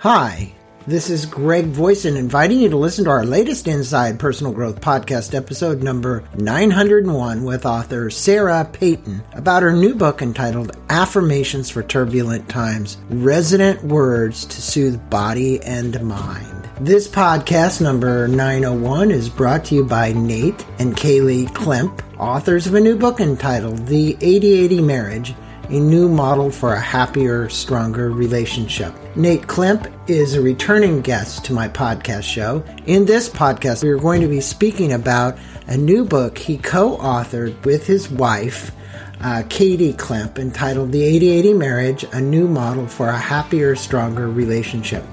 [0.00, 0.54] Hi,
[0.86, 5.34] this is Greg Voisin inviting you to listen to our latest Inside Personal Growth podcast
[5.34, 12.48] episode number 901 with author Sarah Peyton about her new book entitled Affirmations for Turbulent
[12.48, 16.70] Times Resonant Words to Soothe Body and Mind.
[16.80, 22.72] This podcast number 901 is brought to you by Nate and Kaley Klemp, authors of
[22.72, 25.34] a new book entitled The 8080 Marriage
[25.70, 28.92] a new model for a happier, stronger relationship.
[29.14, 32.64] Nate Klemp is a returning guest to my podcast show.
[32.86, 35.38] In this podcast, we are going to be speaking about
[35.68, 38.72] a new book he co authored with his wife,
[39.20, 45.04] uh, Katie Klemp, entitled The 8080 Marriage A New Model for a Happier, Stronger Relationship.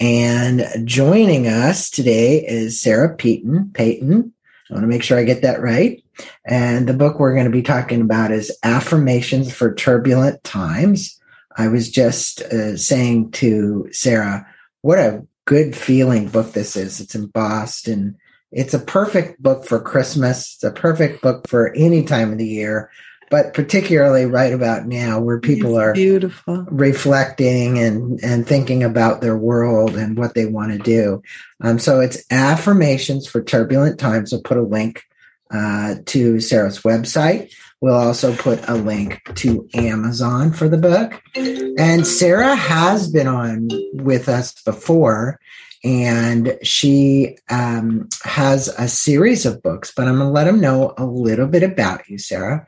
[0.00, 3.70] And joining us today is Sarah Peyton.
[3.72, 4.32] Peyton,
[4.68, 6.03] I want to make sure I get that right.
[6.44, 11.20] And the book we're going to be talking about is Affirmations for Turbulent Times.
[11.56, 14.46] I was just uh, saying to Sarah,
[14.82, 17.00] what a good feeling book this is.
[17.00, 18.16] It's embossed and
[18.50, 20.54] it's a perfect book for Christmas.
[20.54, 22.90] It's a perfect book for any time of the year,
[23.30, 29.20] but particularly right about now where people it's are beautiful reflecting and, and thinking about
[29.20, 31.22] their world and what they want to do.
[31.60, 34.32] Um, so it's affirmations for turbulent times.
[34.32, 35.04] I'll put a link
[35.50, 37.52] uh, to Sarah's website.
[37.80, 41.22] We'll also put a link to Amazon for the book.
[41.36, 45.38] And Sarah has been on with us before,
[45.84, 50.94] and she um, has a series of books, but I'm going to let them know
[50.96, 52.66] a little bit about you, Sarah.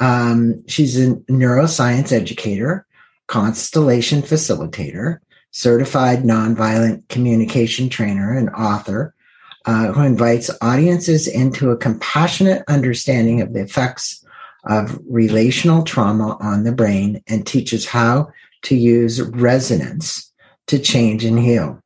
[0.00, 2.86] Um, she's a neuroscience educator,
[3.28, 5.18] constellation facilitator,
[5.52, 9.14] certified nonviolent communication trainer, and author
[9.66, 14.24] uh, who invites audiences into a compassionate understanding of the effects
[14.64, 18.28] of relational trauma on the brain and teaches how
[18.62, 20.32] to use resonance
[20.66, 21.80] to change and heal.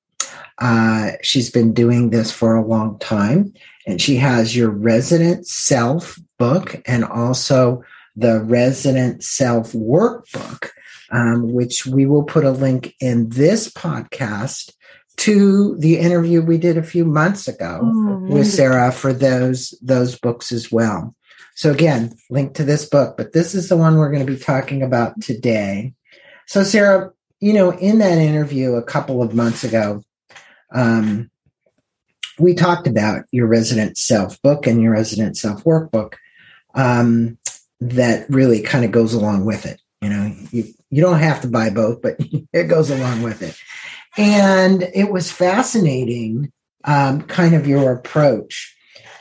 [0.58, 3.52] Uh, she's been doing this for a long time,
[3.86, 7.82] and she has your Resonant Self book and also
[8.14, 10.70] the Resonant Self workbook,
[11.10, 14.72] um, which we will put a link in this podcast
[15.20, 20.18] to the interview we did a few months ago oh, with Sarah for those those
[20.18, 21.14] books as well.
[21.54, 24.38] So again, link to this book, but this is the one we're going to be
[24.38, 25.92] talking about today.
[26.46, 30.02] So Sarah, you know, in that interview a couple of months ago,
[30.72, 31.30] um,
[32.38, 36.14] we talked about your Resonant Self book and your Resonant Self workbook
[36.74, 37.36] um,
[37.80, 39.82] that really kind of goes along with it.
[40.00, 42.16] You know, you you don't have to buy both, but
[42.54, 43.54] it goes along with it.
[44.20, 46.52] And it was fascinating,
[46.84, 48.76] um, kind of your approach.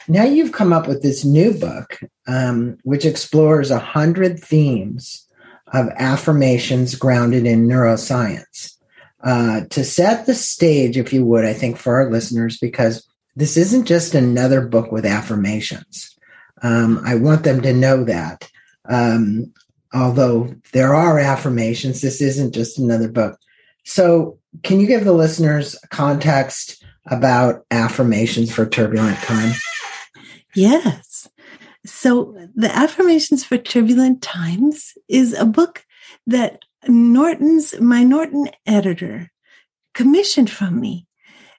[0.10, 5.26] Now you've come up with this new book, um, which explores a hundred themes
[5.72, 8.76] of affirmations grounded in neuroscience.
[9.24, 13.08] Uh, to set the stage, if you would, I think for our listeners, because
[13.38, 16.14] this isn't just another book with affirmations.
[16.62, 18.50] Um, I want them to know that.
[18.90, 19.54] Um,
[19.94, 23.40] although there are affirmations, this isn't just another book.
[23.86, 29.62] So, can you give the listeners context about affirmations for turbulent times?
[30.56, 31.30] Yes.
[31.86, 35.86] So, the Affirmations for Turbulent Times is a book
[36.28, 39.32] that Norton's, my Norton editor,
[39.94, 41.08] commissioned from me.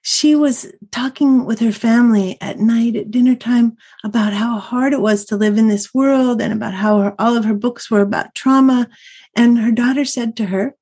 [0.03, 5.01] She was talking with her family at night at dinner time about how hard it
[5.01, 8.01] was to live in this world and about how her, all of her books were
[8.01, 8.89] about trauma.
[9.37, 10.75] And her daughter said to her,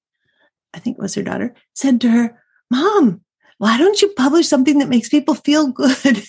[0.74, 3.22] I think it was her daughter, said to her, Mom,
[3.58, 6.22] why don't you publish something that makes people feel good?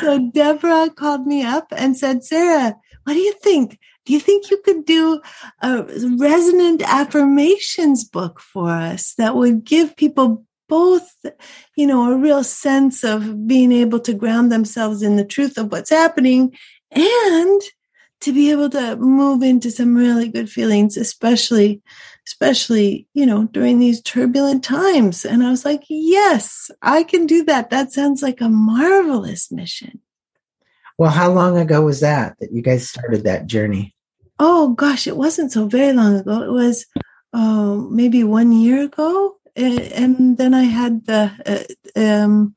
[0.00, 3.78] so Deborah called me up and said, Sarah, what do you think?
[4.04, 5.20] Do you think you could do
[5.62, 5.82] a
[6.18, 11.14] resonant affirmations book for us that would give people both,
[11.76, 15.72] you know, a real sense of being able to ground themselves in the truth of
[15.72, 16.54] what's happening
[16.90, 17.62] and
[18.24, 21.82] to be able to move into some really good feelings, especially,
[22.26, 25.26] especially, you know, during these turbulent times.
[25.26, 27.68] And I was like, yes, I can do that.
[27.68, 30.00] That sounds like a marvelous mission.
[30.96, 33.94] Well, how long ago was that that you guys started that journey?
[34.38, 36.42] Oh gosh, it wasn't so very long ago.
[36.42, 36.86] It was
[37.34, 41.30] uh, maybe one year ago, and then I had the.
[41.96, 42.54] Uh, um,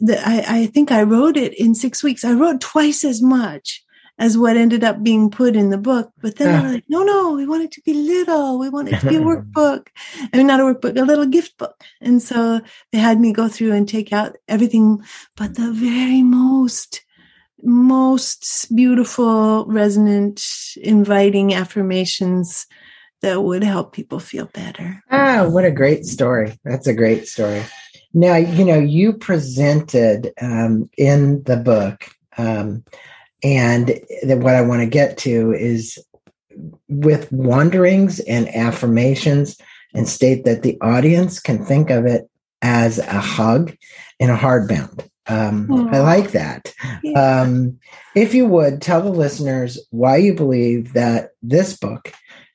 [0.00, 2.24] the, I, I think I wrote it in six weeks.
[2.24, 3.84] I wrote twice as much
[4.18, 6.12] as what ended up being put in the book.
[6.20, 6.60] But then yeah.
[6.60, 8.58] they were like, no, no, we want it to be little.
[8.58, 9.88] We want it to be a workbook.
[10.32, 11.82] I mean, not a workbook, a little gift book.
[12.00, 12.60] And so
[12.92, 15.02] they had me go through and take out everything,
[15.36, 17.04] but the very most
[17.66, 20.44] most beautiful, resonant,
[20.76, 22.66] inviting affirmations
[23.22, 25.02] that would help people feel better.
[25.10, 26.58] Ah, what a great story.
[26.64, 27.62] That's a great story.
[28.12, 32.04] Now, you know, you presented um, in the book,
[32.36, 32.84] um,
[33.44, 35.98] and what I want to get to is
[36.88, 39.56] with wanderings and affirmations,
[39.92, 42.28] and state that the audience can think of it
[42.62, 43.76] as a hug
[44.18, 45.08] and a hardbound.
[45.26, 46.74] Um, I like that.
[47.02, 47.42] Yeah.
[47.42, 47.78] Um,
[48.14, 52.12] if you would tell the listeners why you believe that this book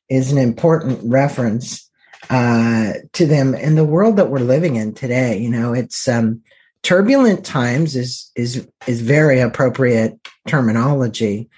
[0.09, 1.89] is an important reference
[2.29, 5.37] uh, to them in the world that we're living in today.
[5.37, 6.41] You know, it's um,
[6.83, 11.49] turbulent times is is is very appropriate terminology.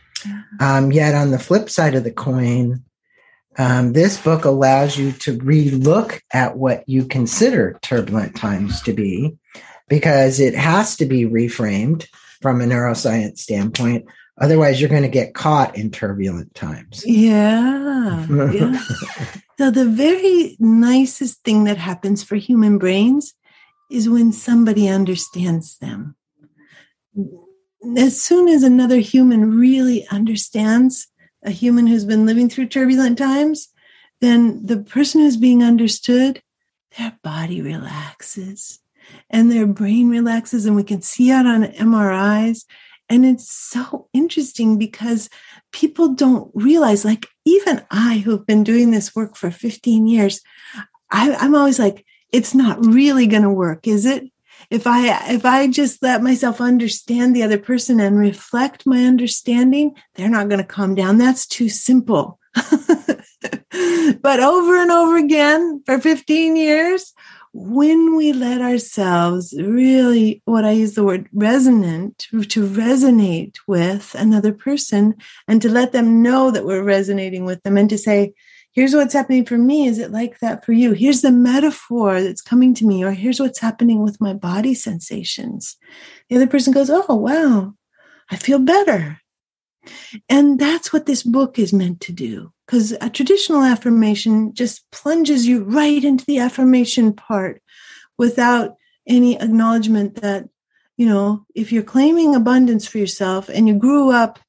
[0.59, 2.83] Um, yet on the flip side of the coin,
[3.57, 9.35] um, this book allows you to relook at what you consider turbulent times to be
[9.89, 12.07] because it has to be reframed
[12.41, 14.05] from a neuroscience standpoint.
[14.39, 17.03] Otherwise, you're going to get caught in turbulent times.
[17.05, 18.25] Yeah.
[18.29, 18.81] yeah.
[19.57, 23.33] so, the very nicest thing that happens for human brains
[23.91, 26.15] is when somebody understands them.
[27.97, 31.07] As soon as another human really understands
[31.43, 33.67] a human who's been living through turbulent times,
[34.21, 36.41] then the person who's being understood,
[36.97, 38.79] their body relaxes
[39.29, 42.65] and their brain relaxes and we can see it on MRIs.
[43.09, 45.29] And it's so interesting because
[45.73, 50.39] people don't realize, like even I, who've been doing this work for 15 years,
[51.11, 54.25] I, I'm always like, it's not really going to work, is it?
[54.69, 59.95] If I, if I just let myself understand the other person and reflect my understanding,
[60.15, 61.17] they're not going to calm down.
[61.17, 62.39] That's too simple.
[62.55, 67.13] but over and over again for 15 years,
[67.53, 74.53] when we let ourselves really, what I use the word resonant, to resonate with another
[74.53, 75.15] person
[75.47, 78.33] and to let them know that we're resonating with them and to say,
[78.71, 79.87] here's what's happening for me.
[79.87, 80.93] Is it like that for you?
[80.93, 85.77] Here's the metaphor that's coming to me, or here's what's happening with my body sensations.
[86.29, 87.73] The other person goes, oh, wow,
[88.29, 89.19] I feel better.
[90.29, 95.47] And that's what this book is meant to do because a traditional affirmation just plunges
[95.47, 97.61] you right into the affirmation part
[98.17, 98.75] without
[99.07, 100.47] any acknowledgement that,
[100.97, 104.39] you know, if you're claiming abundance for yourself and you grew up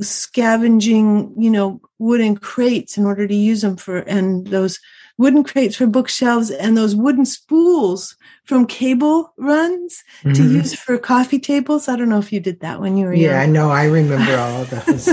[0.00, 4.78] scavenging, you know, wooden crates in order to use them for, and those
[5.18, 10.32] wooden crates for bookshelves and those wooden spools from cable runs mm-hmm.
[10.34, 11.88] to use for coffee tables.
[11.88, 13.32] I don't know if you did that when you were yeah, young.
[13.32, 13.70] Yeah, I know.
[13.70, 15.08] I remember all of those.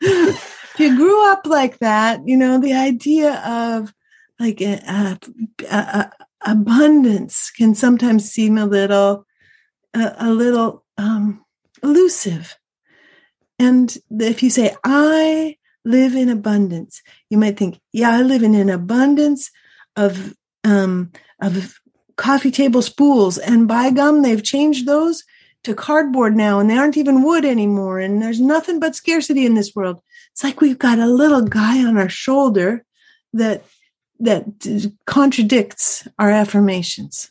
[0.00, 3.92] if you grew up like that, you know, the idea of
[4.38, 5.18] like a, a,
[5.70, 6.12] a,
[6.46, 9.26] abundance can sometimes seem a little,
[9.94, 11.44] a, little um,
[11.82, 12.56] elusive.
[13.58, 18.54] And if you say, I live in abundance, you might think, yeah, I live in
[18.54, 19.50] an abundance
[19.96, 20.34] of,
[20.64, 21.78] um, of
[22.16, 23.38] coffee table spools.
[23.38, 25.24] And by gum, they've changed those
[25.64, 27.98] to cardboard now and they aren't even wood anymore.
[27.98, 30.00] And there's nothing but scarcity in this world.
[30.32, 32.84] It's like we've got a little guy on our shoulder
[33.32, 33.64] that
[34.20, 37.30] that contradicts our affirmations.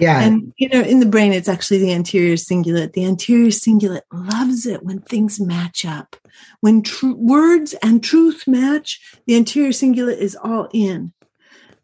[0.00, 0.20] Yeah.
[0.20, 2.92] And you know, in the brain, it's actually the anterior cingulate.
[2.94, 6.16] The anterior cingulate loves it when things match up.
[6.60, 11.12] When tr- words and truth match, the anterior cingulate is all in.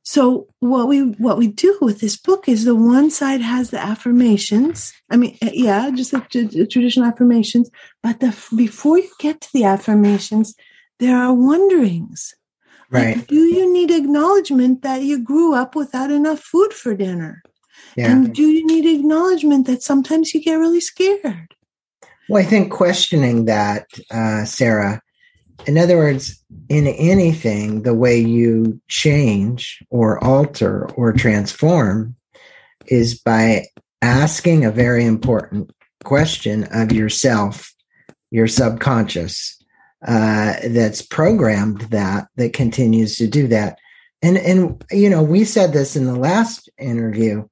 [0.03, 3.81] So what we what we do with this book is the one side has the
[3.81, 4.93] affirmations.
[5.11, 7.71] I mean, eh, yeah, just the, the traditional affirmations.
[8.05, 10.55] But the before you get to the affirmations,
[11.01, 12.35] there are wonderings.
[12.89, 13.17] Right.
[13.17, 17.43] Like, do you need acknowledgement that you grew up without enough food for dinner?
[17.97, 18.13] Yeah.
[18.13, 21.55] And do you need acknowledgement that sometimes you get really scared?
[22.29, 25.01] Well, I think questioning that, uh, Sarah,
[25.67, 32.15] in other words, in anything, the way you change or alter or transform
[32.87, 33.67] is by
[34.03, 35.71] asking a very important
[36.05, 37.73] question of yourself,
[38.31, 39.57] your subconscious,
[40.07, 43.79] uh, that's programmed that, that continues to do that.
[44.23, 47.47] And, and, you know, we said this in the last interview.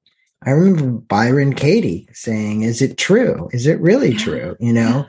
[0.45, 3.49] I remember Byron Katie saying, is it true?
[3.51, 4.55] Is it really true?
[4.59, 5.05] You know?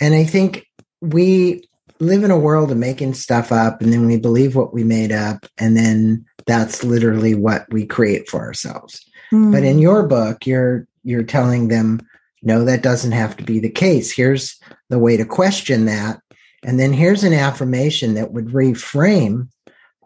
[0.00, 0.66] And I think
[1.00, 1.68] we
[2.00, 5.12] live in a world of making stuff up and then we believe what we made
[5.12, 9.04] up and then that's literally what we create for ourselves.
[9.32, 9.52] Mm.
[9.52, 12.00] But in your book, you're you're telling them,
[12.42, 14.12] no, that doesn't have to be the case.
[14.12, 16.20] Here's the way to question that.
[16.64, 19.48] And then here's an affirmation that would reframe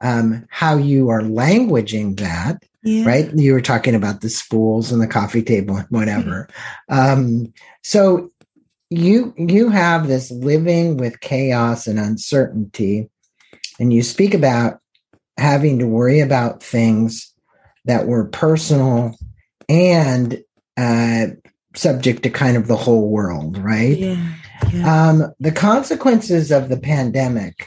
[0.02, 2.62] um, how you are languaging that.
[2.86, 3.04] Yeah.
[3.04, 3.30] Right.
[3.34, 6.48] You were talking about the spools and the coffee table and whatever.
[6.88, 7.20] Mm-hmm.
[7.20, 7.52] Um,
[7.82, 8.30] so
[8.90, 13.10] you you have this living with chaos and uncertainty
[13.80, 14.78] and you speak about
[15.36, 17.32] having to worry about things
[17.86, 19.16] that were personal
[19.68, 20.42] and
[20.76, 21.26] uh,
[21.74, 23.98] subject to kind of the whole world, right?
[23.98, 24.32] Yeah,
[24.72, 25.08] yeah.
[25.08, 27.66] Um, the consequences of the pandemic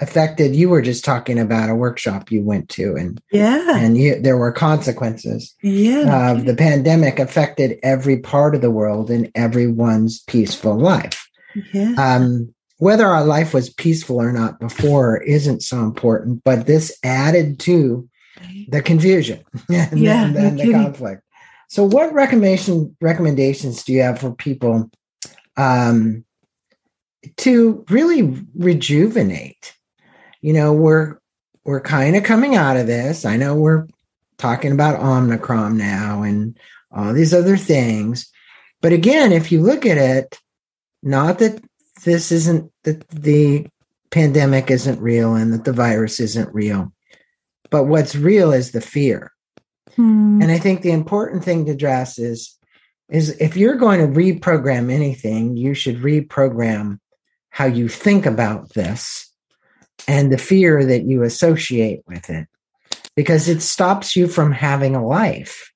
[0.00, 0.54] affected.
[0.54, 4.36] You were just talking about a workshop you went to, and yeah, and you, there
[4.36, 5.54] were consequences.
[5.62, 11.28] Yeah, of the pandemic affected every part of the world and everyone's peaceful life.
[11.72, 11.94] Yeah.
[11.98, 17.58] Um, whether our life was peaceful or not before isn't so important, but this added
[17.60, 18.08] to
[18.68, 21.22] the confusion and, yeah, and, the conflict.
[21.68, 24.90] So, what recommendation recommendations do you have for people
[25.56, 26.24] um,
[27.38, 29.74] to really rejuvenate?
[30.40, 31.18] You know, we're
[31.64, 33.24] we're kind of coming out of this.
[33.24, 33.86] I know we're
[34.38, 36.56] talking about Omicron now and
[36.92, 38.30] all these other things,
[38.80, 40.38] but again, if you look at it,
[41.02, 41.62] not that
[42.04, 43.66] this isn't that the
[44.10, 46.92] pandemic isn't real and that the virus isn't real,
[47.70, 49.32] but what's real is the fear.
[49.96, 50.40] Hmm.
[50.40, 52.54] And I think the important thing to address is
[53.08, 56.98] is if you're going to reprogram anything, you should reprogram
[57.50, 59.27] how you think about this
[60.06, 62.46] and the fear that you associate with it
[63.16, 65.72] because it stops you from having a life.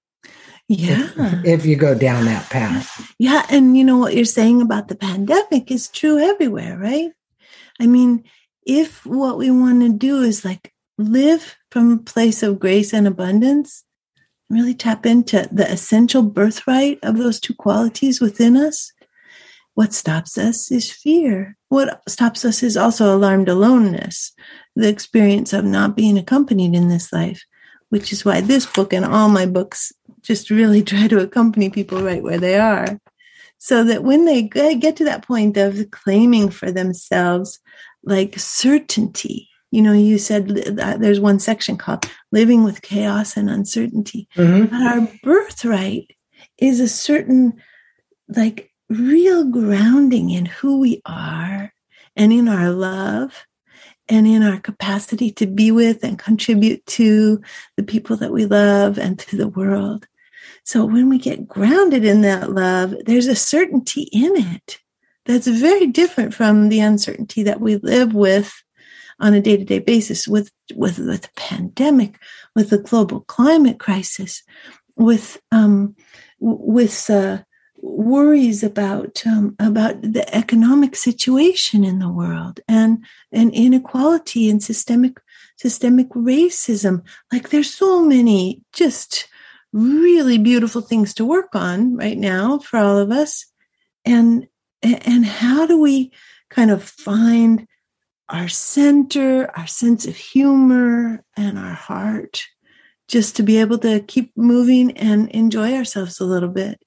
[0.69, 1.11] Yeah.
[1.17, 3.13] If, if, you go down that path.
[3.19, 3.45] Yeah.
[3.51, 7.11] And you know what you're saying about the pandemic is true everywhere, right?
[7.81, 8.25] I mean,
[8.65, 13.07] if what we want to do is like live from a place of grace and
[13.07, 13.85] abundance,
[14.49, 18.93] really tap into the essential birthright of those two qualities within us,
[19.75, 21.57] what stops us is fear.
[21.73, 24.33] What stops us is also alarmed aloneness,
[24.77, 27.47] the experience of not being accompanied in this life,
[27.89, 32.03] which is why this book and all my books just really try to accompany people
[32.03, 33.01] right where they are.
[33.57, 37.59] So that when they get to that point of claiming for themselves
[38.05, 44.29] like certainty, you know, you said there's one section called living with chaos and uncertainty.
[44.37, 44.67] Mm-hmm.
[44.67, 46.11] But our birthright
[46.59, 47.63] is a certain,
[48.29, 51.73] like, real grounding in who we are
[52.17, 53.47] and in our love
[54.09, 57.41] and in our capacity to be with and contribute to
[57.77, 60.07] the people that we love and to the world.
[60.65, 64.79] So when we get grounded in that love, there's a certainty in it
[65.25, 68.53] that's very different from the uncertainty that we live with
[69.21, 72.19] on a day-to-day basis with with with the pandemic,
[72.57, 74.43] with the global climate crisis,
[74.97, 75.95] with um,
[76.41, 77.39] with uh,
[77.83, 85.21] worries about um, about the economic situation in the world and and inequality and systemic
[85.57, 87.03] systemic racism.
[87.33, 89.29] Like there's so many just
[89.73, 93.47] really beautiful things to work on right now for all of us,
[94.05, 94.47] and
[94.83, 96.13] and how do we
[96.51, 97.67] kind of find
[98.29, 102.45] our center, our sense of humor, and our heart,
[103.09, 106.81] just to be able to keep moving and enjoy ourselves a little bit.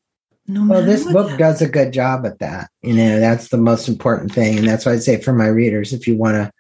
[0.48, 1.40] No well, this book happens.
[1.40, 2.70] does a good job at that.
[2.82, 4.58] You know, that's the most important thing.
[4.58, 6.52] And that's why I'd say for my readers, if you want to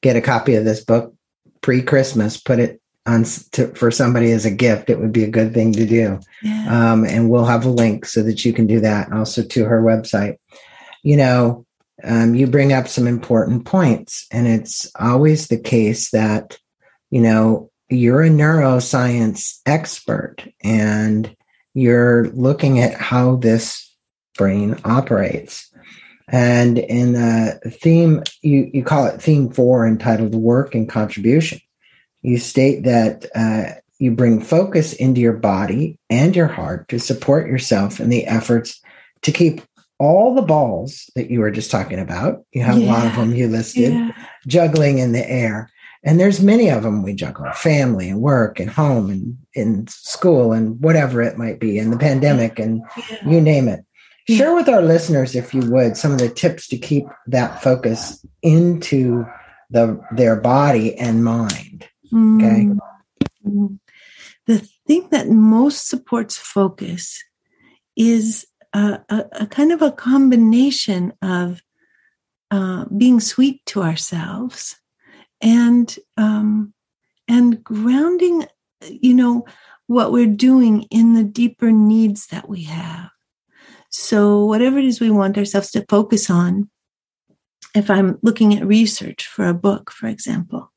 [0.00, 1.14] get a copy of this book
[1.60, 5.30] pre Christmas, put it on to, for somebody as a gift, it would be a
[5.30, 6.18] good thing to do.
[6.42, 6.92] Yeah.
[6.92, 9.12] Um, and we'll have a link so that you can do that.
[9.12, 10.36] Also to her website.
[11.04, 11.66] You know,
[12.04, 14.26] um, you bring up some important points.
[14.32, 16.58] And it's always the case that,
[17.10, 21.34] you know, you're a neuroscience expert and
[21.78, 23.94] you're looking at how this
[24.36, 25.70] brain operates.
[26.28, 31.60] And in the theme, you, you call it theme four entitled Work and Contribution.
[32.22, 37.46] You state that uh, you bring focus into your body and your heart to support
[37.46, 38.80] yourself in the efforts
[39.22, 39.62] to keep
[39.98, 42.44] all the balls that you were just talking about.
[42.52, 42.86] You have yeah.
[42.86, 44.10] a lot of them you listed, yeah.
[44.46, 45.70] juggling in the air.
[46.08, 50.54] And there's many of them we juggle family and work and home and in school
[50.54, 52.80] and whatever it might be in the pandemic and
[53.26, 53.84] you name it.
[54.26, 58.24] Share with our listeners, if you would, some of the tips to keep that focus
[58.40, 59.26] into
[59.68, 61.86] the their body and mind.
[62.06, 62.70] Okay.
[63.46, 63.74] Mm-hmm.
[64.46, 67.22] The thing that most supports focus
[67.96, 71.60] is a, a, a kind of a combination of
[72.50, 74.76] uh, being sweet to ourselves
[75.40, 76.72] and um,
[77.28, 78.46] and grounding,
[78.88, 79.46] you know,
[79.86, 83.10] what we're doing in the deeper needs that we have.
[83.90, 86.70] So whatever it is we want ourselves to focus on,
[87.74, 90.72] if I'm looking at research for a book, for example,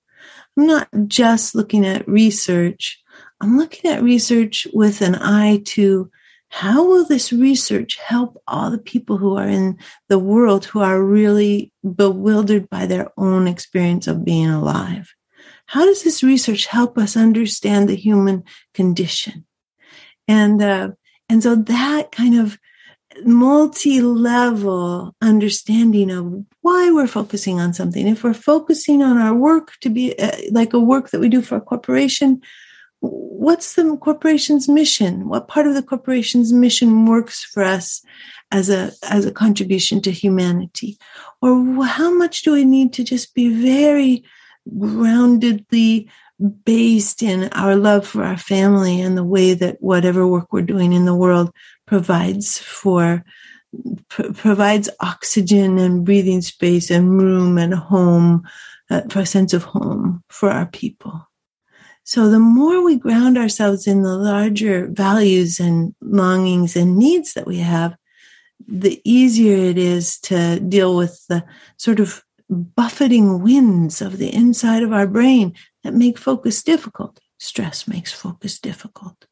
[0.58, 3.00] I'm not just looking at research.
[3.42, 6.10] I'm looking at research with an eye to
[6.52, 9.78] how will this research help all the people who are in
[10.10, 15.14] the world who are really bewildered by their own experience of being alive?
[15.68, 18.44] How does this research help us understand the human
[18.74, 19.46] condition?
[20.28, 20.90] And uh,
[21.30, 22.60] and so that kind of
[23.24, 28.08] multi-level understanding of why we're focusing on something.
[28.08, 31.42] If we're focusing on our work to be uh, like a work that we do
[31.42, 32.42] for a corporation,
[33.02, 35.28] what's the corporation's mission?
[35.28, 38.02] What part of the corporation's mission works for us
[38.52, 40.98] as a as a contribution to humanity?
[41.42, 44.24] Or how much do we need to just be very
[44.70, 46.10] groundedly
[46.66, 50.94] based in our love for our family and the way that whatever work we're doing
[50.94, 51.52] in the world
[51.86, 53.24] provides for
[54.10, 58.44] pr- provides oxygen and breathing space and room and home
[58.90, 61.28] uh, for a sense of home for our people
[62.04, 67.48] so the more we ground ourselves in the larger values and longings and needs that
[67.48, 67.96] we have
[68.68, 71.44] the easier it is to deal with the
[71.78, 75.54] sort of buffeting winds of the inside of our brain
[75.84, 77.20] that make focus difficult.
[77.40, 79.26] Stress makes focus difficult.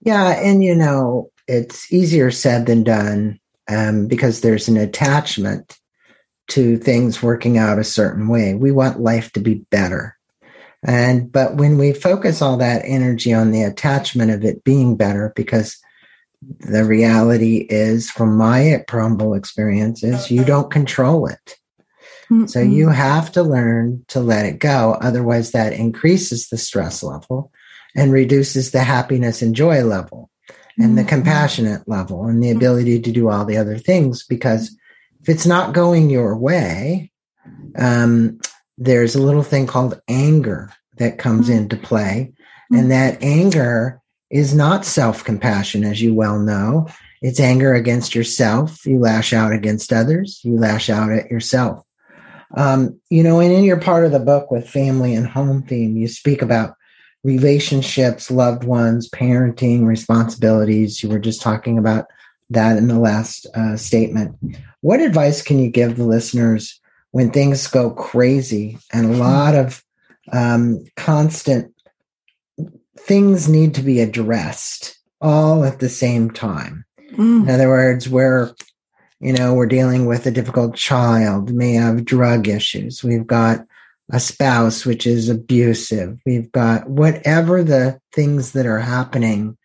[0.00, 5.78] Yeah, and you know, it's easier said than done um, because there's an attachment
[6.48, 8.54] to things working out a certain way.
[8.54, 10.16] We want life to be better.
[10.84, 15.32] And but when we focus all that energy on the attachment of it being better,
[15.34, 15.76] because
[16.60, 21.56] the reality is, from my humble experiences, you don't control it.
[22.30, 22.48] Mm-mm.
[22.48, 24.96] So you have to learn to let it go.
[25.00, 27.50] Otherwise, that increases the stress level
[27.96, 30.30] and reduces the happiness and joy level
[30.78, 31.08] and the mm-hmm.
[31.08, 34.24] compassionate level and the ability to do all the other things.
[34.24, 34.76] Because
[35.20, 37.10] if it's not going your way,
[37.76, 38.38] um,
[38.78, 41.58] there's a little thing called anger that comes mm-hmm.
[41.58, 42.32] into play.
[42.70, 42.88] And mm-hmm.
[42.90, 46.88] that anger is not self compassion, as you well know.
[47.20, 48.86] It's anger against yourself.
[48.86, 50.40] You lash out against others.
[50.44, 51.84] You lash out at yourself.
[52.56, 55.96] Um, you know, and in your part of the book with family and home theme,
[55.96, 56.74] you speak about
[57.24, 61.02] relationships, loved ones, parenting, responsibilities.
[61.02, 62.06] You were just talking about
[62.50, 64.36] that in the last uh, statement.
[64.80, 69.82] What advice can you give the listeners when things go crazy and a lot of
[70.32, 71.74] um, constant
[72.98, 76.84] things need to be addressed all at the same time?
[77.12, 77.44] Mm.
[77.44, 78.54] In other words, we're
[79.20, 83.02] you know, we're dealing with a difficult child, may have drug issues.
[83.02, 83.60] We've got
[84.12, 86.20] a spouse which is abusive.
[86.24, 89.58] We've got whatever the things that are happening.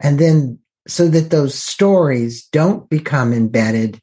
[0.00, 4.00] And then so that those stories don't become embedded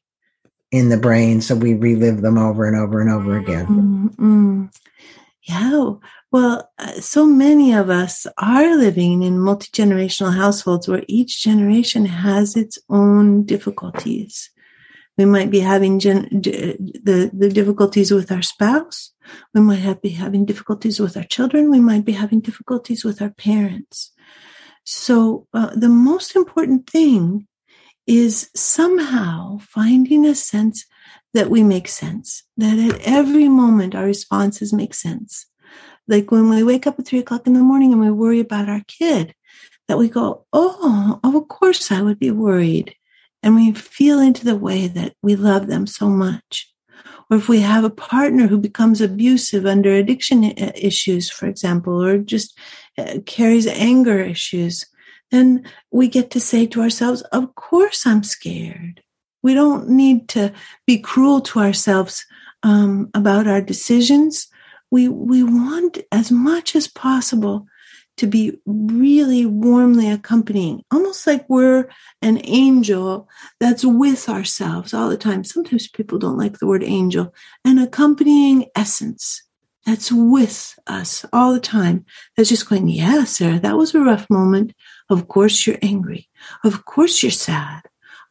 [0.75, 1.41] in the brain.
[1.41, 3.65] So we relive them over and over and over again.
[3.67, 4.65] Mm-hmm.
[5.43, 5.93] Yeah.
[6.31, 12.05] Well, uh, so many of us are living in multi generational households where each generation
[12.05, 14.49] has its own difficulties.
[15.17, 19.13] We might be having gen- the, the difficulties with our spouse.
[19.53, 21.71] We might have, be having difficulties with our children.
[21.71, 24.11] We might be having difficulties with our parents.
[24.83, 27.47] So uh, the most important thing
[28.08, 30.86] is somehow finding a sense
[31.34, 35.46] that we make sense, that at every moment our responses make sense.
[36.08, 38.70] Like when we wake up at three o'clock in the morning and we worry about
[38.70, 39.34] our kid,
[39.88, 42.96] that we go, Oh, of course I would be worried
[43.44, 46.72] and we feel into the way that we love them so much.
[47.30, 52.18] Or if we have a partner who becomes abusive under addiction issues, for example, or
[52.20, 52.58] just
[52.98, 54.86] uh, carries anger issues,
[55.31, 59.01] then we get to say to ourselves, Of course I'm scared.
[59.41, 60.53] We don't need to
[60.88, 62.25] be cruel to ourselves
[62.63, 64.47] um, about our decisions.
[64.89, 67.67] We, we want as much as possible
[68.17, 71.89] to be really warmly accompanying, almost like we're
[72.21, 73.27] an angel
[73.59, 75.43] that's with ourselves all the time.
[75.43, 77.33] Sometimes people don't like the word angel,
[77.65, 79.43] an accompanying essence
[79.85, 82.05] that's with us all the time.
[82.35, 84.73] That's just going, yeah, Sarah, that was a rough moment.
[85.10, 86.30] Of course you're angry.
[86.63, 87.82] Of course you're sad.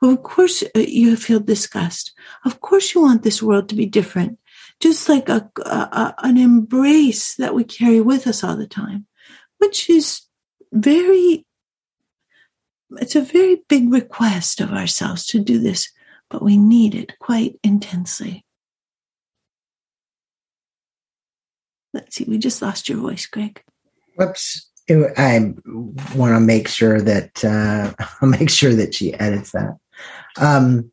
[0.03, 2.13] Of course uh, you feel disgust.
[2.45, 4.39] Of course you want this world to be different.
[4.81, 9.07] Just like a, a an embrace that we carry with us all the time
[9.65, 10.23] which is
[10.73, 11.47] very,
[12.93, 15.91] it's a very big request of ourselves to do this,
[16.29, 18.45] but we need it quite intensely.
[21.93, 23.63] Let's see, we just lost your voice, Greg.
[24.17, 24.71] Whoops.
[24.89, 25.55] I
[26.15, 29.79] want to make sure that uh, I'll make sure that she edits that.
[30.37, 30.91] Um,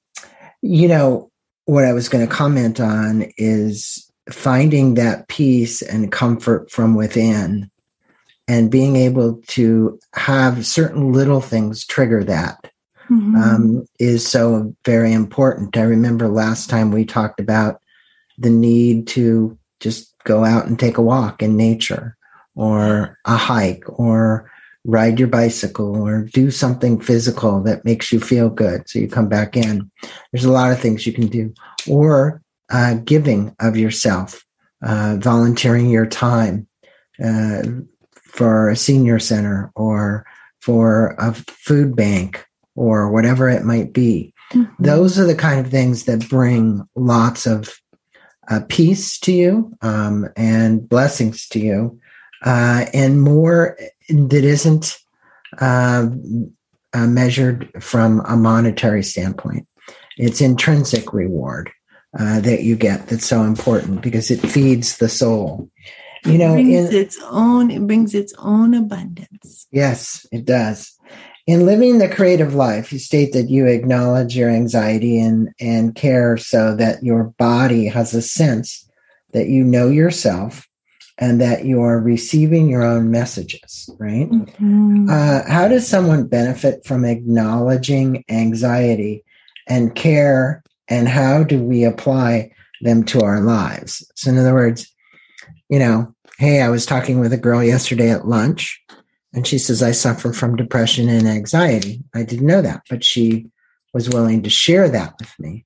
[0.61, 1.31] you know
[1.65, 7.69] what I was going to comment on is finding that peace and comfort from within
[8.47, 12.71] and being able to have certain little things trigger that
[13.09, 13.35] mm-hmm.
[13.35, 15.77] um, is so very important.
[15.77, 17.81] I remember last time we talked about
[18.37, 22.17] the need to just go out and take a walk in nature
[22.55, 24.51] or a hike or
[24.83, 28.89] ride your bicycle or do something physical that makes you feel good.
[28.89, 29.91] So you come back in.
[30.31, 31.53] There's a lot of things you can do
[31.87, 34.43] or uh, giving of yourself,
[34.81, 36.67] uh, volunteering your time,
[37.23, 37.61] uh,
[38.31, 40.25] for a senior center or
[40.61, 44.33] for a food bank or whatever it might be.
[44.53, 44.83] Mm-hmm.
[44.83, 47.73] Those are the kind of things that bring lots of
[48.49, 51.99] uh, peace to you um, and blessings to you,
[52.43, 53.77] uh, and more
[54.09, 54.97] that isn't
[55.59, 56.07] uh,
[56.93, 59.67] uh measured from a monetary standpoint.
[60.17, 61.71] It's intrinsic reward
[62.17, 65.69] uh, that you get that's so important because it feeds the soul.
[66.25, 69.67] You know it brings in, its own it brings its own abundance.
[69.71, 70.93] Yes it does.
[71.47, 76.37] In living the creative life you state that you acknowledge your anxiety and and care
[76.37, 78.87] so that your body has a sense
[79.31, 80.67] that you know yourself
[81.21, 85.07] and that you are receiving your own messages right mm-hmm.
[85.09, 89.23] uh, how does someone benefit from acknowledging anxiety
[89.67, 94.91] and care and how do we apply them to our lives so in other words
[95.71, 98.83] you know, hey, I was talking with a girl yesterday at lunch
[99.33, 102.03] and she says, I suffer from depression and anxiety.
[102.13, 103.47] I didn't know that, but she
[103.93, 105.65] was willing to share that with me.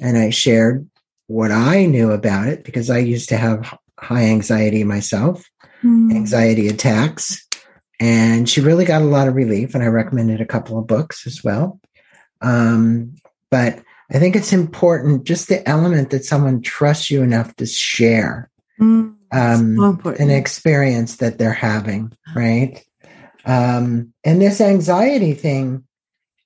[0.00, 0.88] And I shared
[1.26, 5.44] what I knew about it because I used to have high anxiety myself,
[5.82, 6.14] mm.
[6.14, 7.46] anxiety attacks.
[8.00, 9.74] And she really got a lot of relief.
[9.74, 11.80] And I recommended a couple of books as well.
[12.40, 13.14] Um,
[13.50, 18.50] but I think it's important just the element that someone trusts you enough to share.
[18.80, 22.84] Mm um, so an experience that they're having, right?
[23.44, 25.84] Um, and this anxiety thing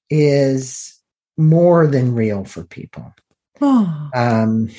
[0.08, 0.98] is
[1.36, 3.12] more than real for people.
[3.60, 4.10] Oh.
[4.14, 4.70] Um,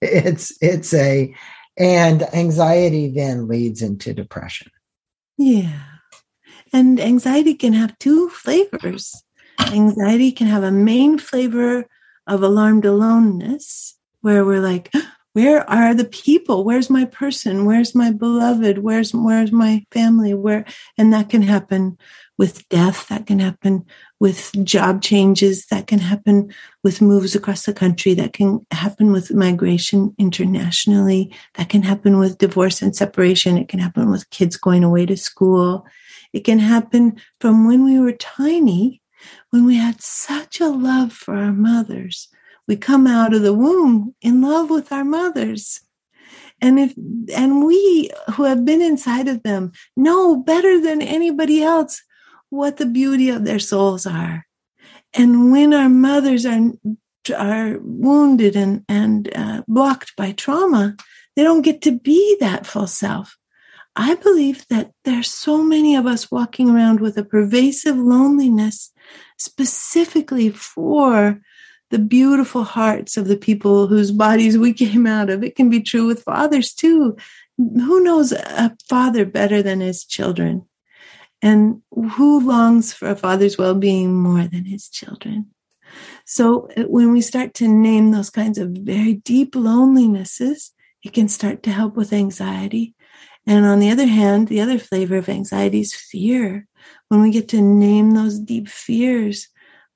[0.00, 1.34] it's it's a
[1.78, 4.70] and anxiety then leads into depression.
[5.36, 5.80] Yeah.
[6.72, 9.22] And anxiety can have two flavors.
[9.60, 11.86] Anxiety can have a main flavor
[12.26, 14.92] of alarmed aloneness, where we're like,
[15.38, 16.64] where are the people?
[16.64, 17.64] Where's my person?
[17.64, 18.78] Where's my beloved?
[18.78, 20.34] Where's where's my family?
[20.34, 20.64] Where
[20.98, 21.96] and that can happen
[22.38, 23.06] with death.
[23.06, 23.84] That can happen
[24.18, 25.66] with job changes.
[25.66, 28.14] That can happen with moves across the country.
[28.14, 31.32] That can happen with migration internationally.
[31.54, 33.56] That can happen with divorce and separation.
[33.56, 35.86] It can happen with kids going away to school.
[36.32, 39.02] It can happen from when we were tiny
[39.50, 42.28] when we had such a love for our mothers
[42.68, 45.80] we come out of the womb in love with our mothers.
[46.60, 46.94] And if
[47.34, 52.02] and we who have been inside of them know better than anybody else
[52.50, 54.46] what the beauty of their souls are.
[55.14, 56.60] And when our mothers are
[57.36, 60.96] are wounded and and uh, blocked by trauma
[61.38, 63.38] they don't get to be that full self.
[63.94, 68.92] I believe that there's so many of us walking around with a pervasive loneliness
[69.36, 71.40] specifically for
[71.90, 75.42] the beautiful hearts of the people whose bodies we came out of.
[75.42, 77.16] It can be true with fathers too.
[77.56, 80.66] Who knows a father better than his children?
[81.40, 85.50] And who longs for a father's well being more than his children?
[86.24, 90.70] So uh, when we start to name those kinds of very deep lonelinesses,
[91.02, 92.94] it can start to help with anxiety.
[93.46, 96.66] And on the other hand, the other flavor of anxiety is fear.
[97.08, 99.48] When we get to name those deep fears,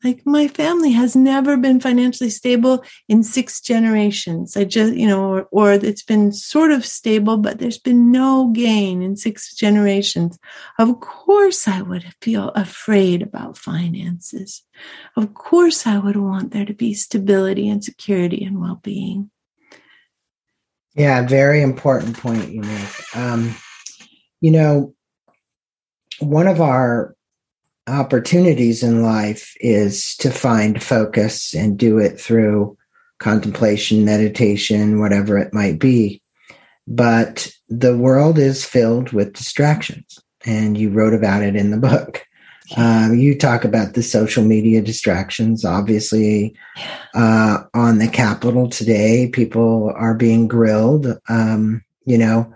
[0.04, 4.56] like my family has never been financially stable in six generations.
[4.56, 8.50] I just, you know, or, or, it's been sort of stable, but there's been no
[8.52, 10.38] gain in six generations.
[10.78, 14.62] Of course, I would feel afraid about finances.
[15.16, 19.30] Of course, I would want there to be stability and security and well being.
[20.94, 23.16] Yeah, very important point you make.
[23.16, 23.54] Um,
[24.40, 24.94] you know,
[26.18, 27.16] one of our
[27.86, 32.76] opportunities in life is to find focus and do it through
[33.18, 36.20] contemplation, meditation, whatever it might be.
[36.86, 42.24] But the world is filled with distractions, and you wrote about it in the book.
[42.76, 45.62] Um, you talk about the social media distractions.
[45.62, 46.54] Obviously,
[47.12, 51.18] uh, on the Capitol today, people are being grilled.
[51.28, 52.54] Um, you know,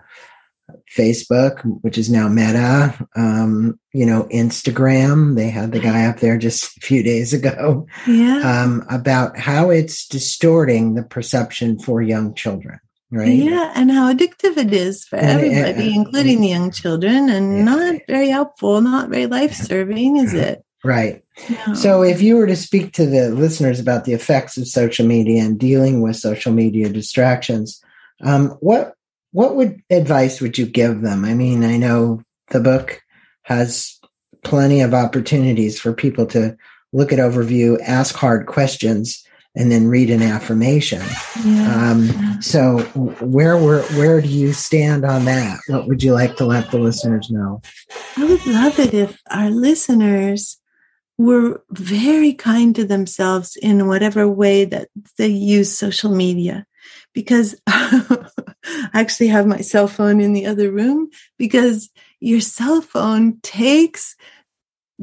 [0.95, 5.35] Facebook, which is now Meta, um, you know, Instagram.
[5.35, 8.63] They had the guy up there just a few days ago yeah.
[8.63, 12.79] um, about how it's distorting the perception for young children.
[13.09, 13.31] Right.
[13.31, 17.57] Yeah, and how addictive it is for and, everybody, and, including the young children, and
[17.57, 17.63] yeah.
[17.63, 20.61] not very helpful, not very life serving, is it?
[20.83, 21.23] Right.
[21.49, 21.73] No.
[21.73, 25.41] So, if you were to speak to the listeners about the effects of social media
[25.43, 27.81] and dealing with social media distractions,
[28.23, 28.96] um, what
[29.31, 31.25] what would advice would you give them?
[31.25, 33.01] I mean, I know the book
[33.43, 33.99] has
[34.43, 36.55] plenty of opportunities for people to
[36.93, 39.23] look at overview, ask hard questions,
[39.55, 41.01] and then read an affirmation.
[41.43, 41.91] Yeah.
[41.91, 42.79] Um, so,
[43.19, 45.59] where where where do you stand on that?
[45.67, 47.61] What would you like to let the listeners know?
[48.15, 50.57] I would love it if our listeners
[51.17, 56.65] were very kind to themselves in whatever way that they use social media
[57.13, 57.59] because
[58.93, 64.15] I actually have my cell phone in the other room because your cell phone takes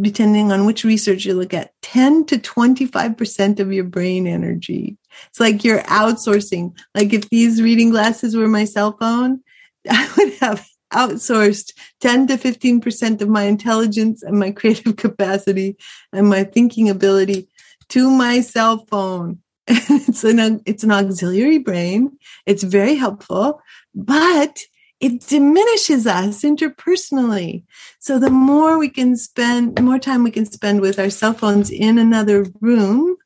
[0.01, 4.97] depending on which research you look at 10 to 25% of your brain energy.
[5.29, 6.77] It's like you're outsourcing.
[6.95, 9.41] Like if these reading glasses were my cell phone
[9.91, 15.77] i would have outsourced 10 to 15% of my intelligence and my creative capacity
[16.13, 17.49] and my thinking ability
[17.89, 22.19] to my cell phone it's an it's an auxiliary brain.
[22.45, 23.63] It's very helpful,
[23.95, 24.59] but
[25.01, 27.65] it diminishes us interpersonally.
[27.99, 31.33] So the more we can spend, the more time we can spend with our cell
[31.33, 33.17] phones in another room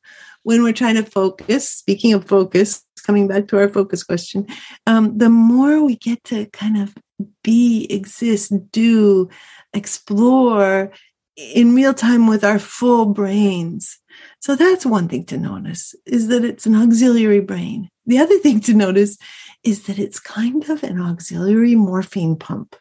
[0.43, 1.69] when we're trying to focus.
[1.69, 4.47] Speaking of focus, coming back to our focus question,
[4.87, 6.95] um, the more we get to kind of
[7.43, 9.29] be, exist, do,
[9.73, 10.91] explore
[11.35, 13.99] in real time with our full brains
[14.39, 17.89] so that's one thing to notice is that it's an auxiliary brain.
[18.05, 19.17] The other thing to notice
[19.63, 22.75] is that it's kind of an auxiliary morphine pump.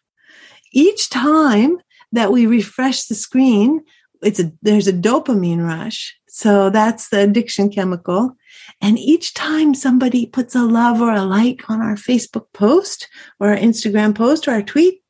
[0.72, 1.78] Each time
[2.12, 3.82] that we refresh the screen,
[4.22, 6.16] it's a, there's a dopamine rush.
[6.28, 8.36] So that's the addiction chemical.
[8.80, 13.08] And each time somebody puts a love or a like on our Facebook post
[13.40, 15.02] or our Instagram post or our tweet,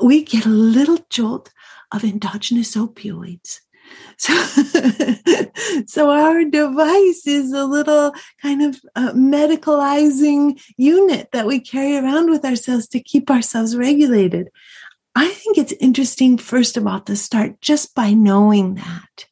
[0.00, 1.52] we get a little jolt
[1.92, 3.60] of endogenous opioids.
[4.16, 4.34] So,
[5.86, 12.30] so our device is a little kind of uh, medicalizing unit that we carry around
[12.30, 14.50] with ourselves to keep ourselves regulated.
[15.14, 19.26] I think it's interesting, first of all, to start just by knowing that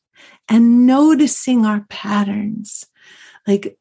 [0.49, 2.85] and noticing our patterns.
[3.47, 3.79] Like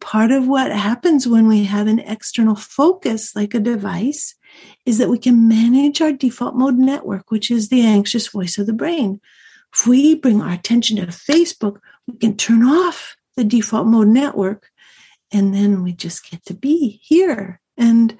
[0.00, 4.34] part of what happens when we have an external focus, like a device,
[4.84, 8.66] is that we can manage our default mode network, which is the anxious voice of
[8.66, 9.20] the brain.
[9.76, 14.70] If we bring our attention to Facebook, we can turn off the default mode network
[15.32, 18.16] and then we just get to be here and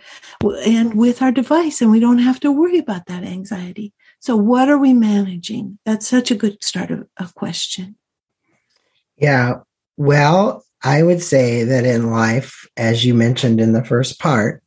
[0.67, 3.95] and with our device and we don't have to worry about that anxiety.
[4.19, 5.79] So what are we managing?
[5.87, 7.97] That's such a good start of a question.
[9.17, 9.61] Yeah.
[9.97, 14.63] Well i would say that in life as you mentioned in the first part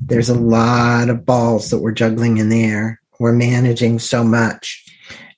[0.00, 3.00] there's a lot of balls that we're juggling in the air.
[3.18, 4.84] We're managing so much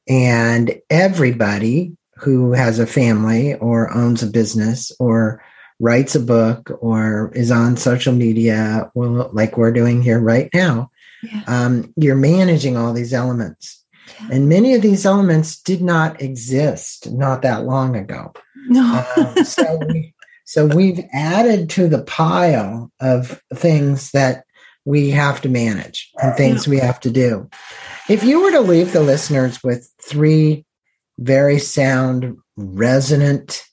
[0.09, 5.43] and everybody who has a family or owns a business or
[5.81, 10.89] writes a book or is on social media, well, like we're doing here right now,
[11.23, 11.43] yeah.
[11.49, 13.85] um, you're managing all these elements.
[14.21, 14.29] Yeah.
[14.33, 18.33] And many of these elements did not exist not that long ago.
[18.69, 19.05] No.
[19.17, 24.45] um, so, we, so we've added to the pile of things that
[24.85, 27.49] we have to manage and things we have to do.
[28.09, 30.65] If you were to leave the listeners with three
[31.19, 33.65] very sound, resonant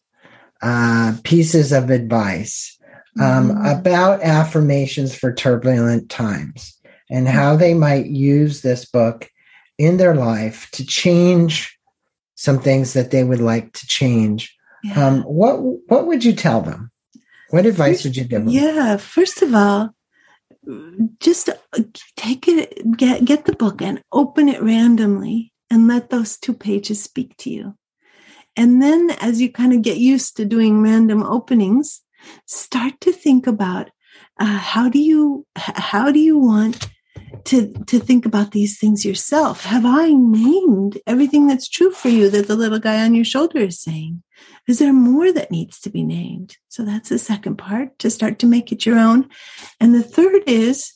[0.61, 2.77] uh, pieces of advice
[3.19, 3.65] um, mm-hmm.
[3.65, 6.77] about affirmations for turbulent times
[7.09, 9.29] and how they might use this book
[9.77, 11.77] in their life to change
[12.35, 14.55] some things that they would like to change.
[14.83, 15.07] Yeah.
[15.07, 15.57] Um, what
[15.89, 16.91] what would you tell them?
[17.49, 18.49] What advice first, would you give them?
[18.49, 19.93] Yeah, first of all,
[21.19, 21.49] just
[22.15, 27.01] take it, get get the book and open it randomly, and let those two pages
[27.01, 27.75] speak to you.
[28.55, 32.01] And then, as you kind of get used to doing random openings,
[32.45, 33.89] start to think about
[34.39, 36.89] uh, how do you how do you want
[37.45, 42.29] to to think about these things yourself have i named everything that's true for you
[42.29, 44.21] that the little guy on your shoulder is saying
[44.67, 48.39] is there more that needs to be named so that's the second part to start
[48.39, 49.27] to make it your own
[49.79, 50.93] and the third is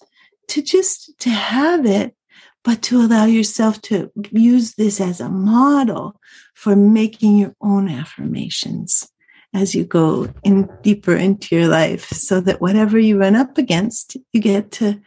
[0.48, 2.16] to just to have it
[2.64, 6.20] but to allow yourself to use this as a model
[6.54, 9.10] for making your own affirmations
[9.54, 14.18] as you go in deeper into your life so that whatever you run up against
[14.32, 15.00] you get to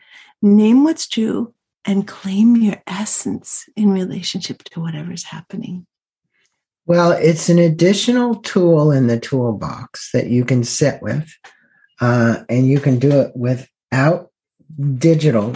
[0.42, 1.52] name what's true
[1.86, 5.86] and claim your essence in relationship to whatever's happening.
[6.86, 11.28] Well, it's an additional tool in the toolbox that you can sit with,
[12.00, 14.30] uh, and you can do it without
[14.98, 15.54] digital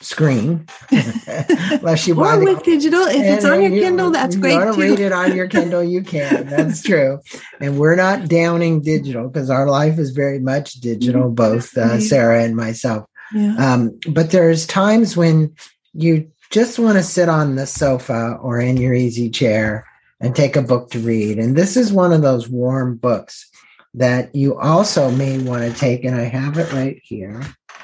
[0.00, 3.02] screen, unless you want or with digital.
[3.02, 4.54] If it's on your you, Kindle, that's great.
[4.54, 6.46] You want to read it on your Kindle, you can.
[6.48, 7.20] That's true.
[7.60, 11.34] And we're not downing digital because our life is very much digital, mm-hmm.
[11.34, 13.06] both uh, Sarah and myself.
[13.32, 13.54] Yeah.
[13.56, 15.54] Um, but there's times when
[15.94, 19.86] you just want to sit on the sofa or in your easy chair
[20.22, 21.38] and take a book to read.
[21.38, 23.50] And this is one of those warm books
[23.94, 27.42] that you also may want to take, and I have it right here.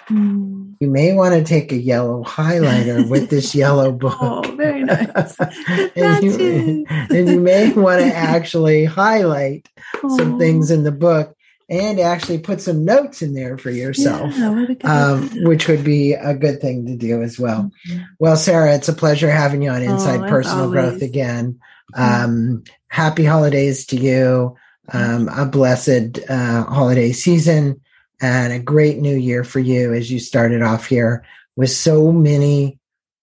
[0.08, 0.76] Mm.
[0.80, 4.16] You may want to take a yellow highlighter with this yellow book.
[4.20, 5.38] Oh, very nice.
[5.68, 9.68] and, you, and, you, may want to actually highlight
[10.02, 10.16] oh.
[10.16, 11.36] some things in the book
[11.68, 16.34] and actually put some notes in there for yourself, yeah, um, which would be a
[16.34, 17.70] good thing to do as well.
[17.90, 18.04] Mm-hmm.
[18.18, 20.72] Well, Sarah, it's a pleasure having you on Inside oh, Personal always.
[20.72, 21.60] Growth again.
[21.94, 22.24] Mm-hmm.
[22.24, 24.56] Um, happy holidays to you.
[24.90, 27.82] Um, a blessed uh, holiday season
[28.22, 32.78] and a great new year for you as you started off here with so many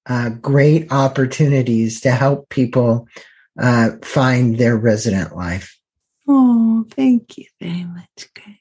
[0.06, 3.08] uh, great opportunities to help people
[3.60, 5.80] uh, find their resonant life.
[6.28, 8.58] Oh, thank you very much, Greg.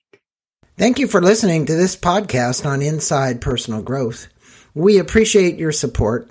[0.77, 4.29] Thank you for listening to this podcast on Inside Personal Growth.
[4.75, 6.31] We appreciate your support.